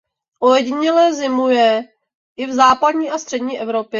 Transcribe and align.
Ojediněle 0.41 1.13
zimuje 1.13 1.83
i 2.37 2.45
v 2.45 2.51
západní 2.53 3.11
a 3.11 3.17
střední 3.17 3.59
Evropě. 3.59 3.89